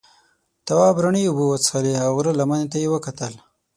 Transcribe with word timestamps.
تواب 0.65 0.95
رڼې 1.03 1.21
اوبه 1.27 1.43
وڅښلې 1.47 1.93
او 2.03 2.09
غره 2.17 2.31
لمنې 2.39 2.67
ته 2.71 2.77
یې 2.83 2.87
وکتل. 2.93 3.33